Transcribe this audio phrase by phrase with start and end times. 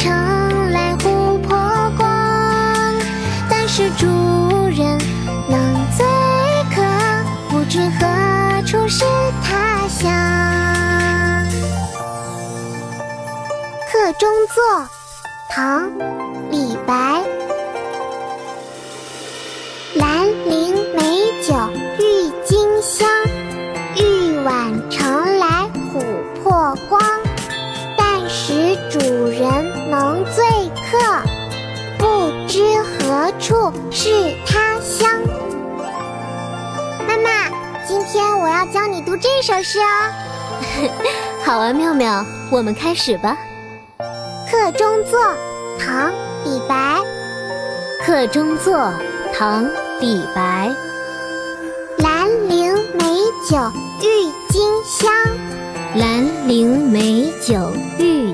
[0.00, 2.08] 城来琥珀光
[3.50, 4.06] 但使主
[4.68, 4.98] 人
[5.46, 6.06] 能醉
[6.74, 6.82] 客
[7.50, 9.04] 不知何处是
[9.44, 10.10] 他乡
[13.92, 14.88] 客中作
[15.50, 15.90] 唐
[16.50, 17.22] 李白。
[19.96, 21.02] 兰陵美
[21.42, 21.54] 酒
[21.98, 23.06] 郁金香
[23.96, 26.02] 玉碗盛来琥
[26.42, 27.20] 珀光。
[28.02, 30.44] 但使主人能醉
[30.84, 30.98] 客，
[31.98, 35.08] 不知何处是他乡。
[37.08, 37.48] 妈妈，
[37.88, 40.92] 今天我要教你读这首诗哦。
[41.42, 43.34] 好啊，妙妙，我们开始吧。
[44.50, 45.18] 客中作，
[45.78, 46.10] 唐·
[46.44, 47.00] 李白。
[48.04, 48.92] 客中作，
[49.32, 49.64] 唐·
[50.00, 50.70] 李白。
[52.00, 53.16] 兰陵美
[53.48, 53.56] 酒
[54.02, 55.10] 郁金香，
[55.96, 58.29] 兰陵美酒郁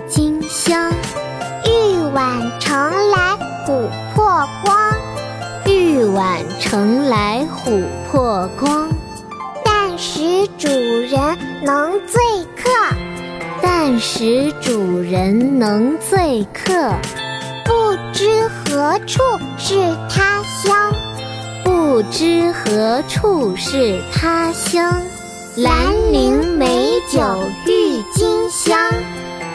[7.67, 8.89] 琥珀光。
[9.65, 12.23] 但使主人能醉
[12.57, 12.71] 客，
[13.61, 16.93] 但使主人能醉客。
[17.65, 19.21] 不知何处
[19.59, 19.75] 是
[20.09, 20.93] 他乡，
[21.65, 25.03] 不知何处是他乡。
[25.57, 27.19] 兰陵美酒
[27.67, 28.79] 郁金香，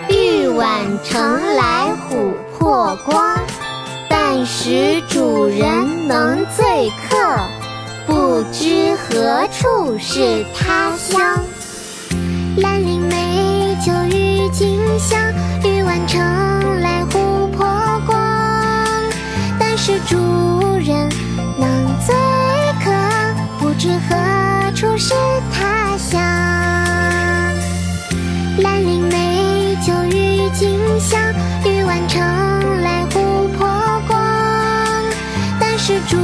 [0.09, 3.39] 玉碗盛来琥珀光。
[4.09, 7.17] 但使主人能醉客，
[8.11, 11.21] 不知何处是他乡。
[12.57, 15.17] 兰陵美酒郁金香，
[15.63, 16.19] 玉碗盛
[16.81, 18.19] 来琥珀光。
[19.57, 20.17] 但是主
[20.79, 21.07] 人
[21.57, 22.13] 能醉
[22.83, 22.91] 客，
[23.59, 25.13] 不知何处是
[25.53, 26.19] 他乡。
[28.57, 31.17] 兰陵美酒郁金香，
[31.63, 32.19] 玉碗盛
[32.81, 34.19] 来琥珀光。
[35.61, 36.17] 但是主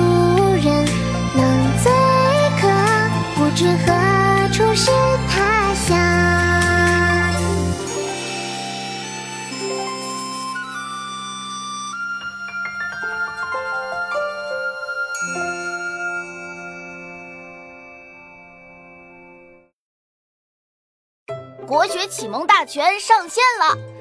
[3.58, 4.92] 知何处是
[5.28, 5.98] 他乡。
[21.66, 23.97] 国学启蒙大全上线了！